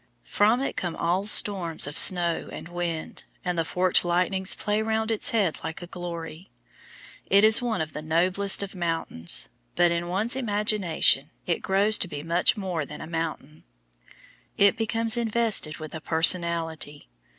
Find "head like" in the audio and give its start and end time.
5.29-5.83